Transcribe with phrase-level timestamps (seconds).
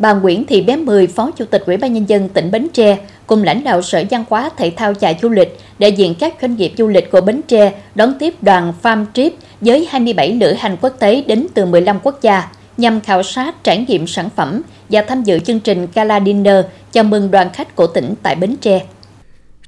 [0.00, 2.98] bà Nguyễn Thị Bé Mười, Phó Chủ tịch Ủy ban Nhân dân tỉnh Bến Tre,
[3.26, 6.56] cùng lãnh đạo Sở Văn hóa Thể thao và Du lịch, đại diện các doanh
[6.56, 10.76] nghiệp du lịch của Bến Tre đón tiếp đoàn Farm Trip với 27 lữ hành
[10.80, 15.02] quốc tế đến từ 15 quốc gia nhằm khảo sát trải nghiệm sản phẩm và
[15.02, 18.80] tham dự chương trình Gala Dinner chào mừng đoàn khách của tỉnh tại Bến Tre.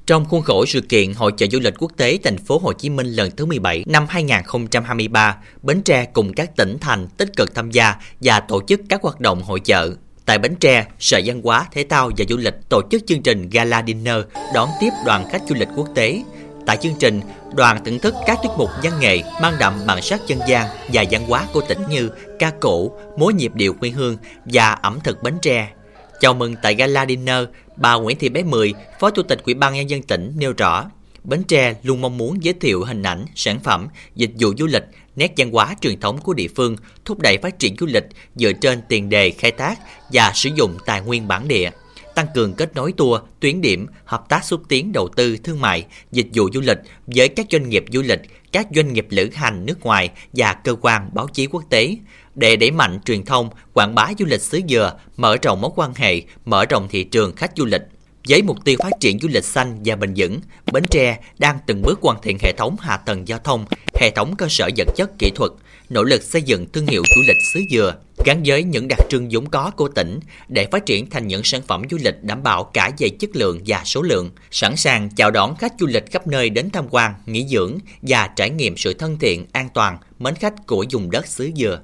[0.07, 2.89] Trong khuôn khổ sự kiện Hội chợ du lịch quốc tế thành phố Hồ Chí
[2.89, 7.71] Minh lần thứ 17 năm 2023, Bến Tre cùng các tỉnh thành tích cực tham
[7.71, 9.93] gia và tổ chức các hoạt động hội chợ.
[10.25, 13.49] Tại Bến Tre, Sở Văn hóa, Thể thao và Du lịch tổ chức chương trình
[13.49, 14.15] Gala Dinner
[14.53, 16.23] đón tiếp đoàn khách du lịch quốc tế.
[16.65, 17.21] Tại chương trình,
[17.55, 21.03] đoàn thưởng thức các tiết mục văn nghệ mang đậm bản sắc dân gian và
[21.11, 22.09] văn hóa của tỉnh như
[22.39, 25.69] ca cổ, múa nhịp điệu quê hương và ẩm thực Bến Tre.
[26.19, 27.43] Chào mừng tại Gala Dinner,
[27.75, 30.85] bà Nguyễn Thị Bé Mười, Phó Chủ tịch Ủy ban Nhân dân tỉnh nêu rõ,
[31.23, 34.83] Bến Tre luôn mong muốn giới thiệu hình ảnh, sản phẩm, dịch vụ du lịch,
[35.15, 38.05] nét văn hóa truyền thống của địa phương, thúc đẩy phát triển du lịch
[38.35, 39.75] dựa trên tiền đề khai thác
[40.11, 41.69] và sử dụng tài nguyên bản địa
[42.15, 45.85] tăng cường kết nối tour, tuyến điểm, hợp tác xúc tiến đầu tư thương mại,
[46.11, 48.19] dịch vụ du lịch với các doanh nghiệp du lịch,
[48.51, 51.95] các doanh nghiệp lữ hành nước ngoài và cơ quan báo chí quốc tế
[52.35, 55.93] để đẩy mạnh truyền thông, quảng bá du lịch xứ Dừa, mở rộng mối quan
[55.95, 57.81] hệ, mở rộng thị trường khách du lịch.
[58.29, 60.39] Với mục tiêu phát triển du lịch xanh và bền vững,
[60.71, 63.65] Bến Tre đang từng bước hoàn thiện hệ thống hạ tầng giao thông,
[63.99, 65.51] hệ thống cơ sở vật chất kỹ thuật,
[65.89, 69.27] nỗ lực xây dựng thương hiệu du lịch xứ Dừa gắn với những đặc trưng
[69.31, 72.63] vốn có của tỉnh để phát triển thành những sản phẩm du lịch đảm bảo
[72.63, 76.27] cả về chất lượng và số lượng, sẵn sàng chào đón khách du lịch khắp
[76.27, 80.35] nơi đến tham quan, nghỉ dưỡng và trải nghiệm sự thân thiện, an toàn, mến
[80.35, 81.79] khách của vùng đất xứ Dừa.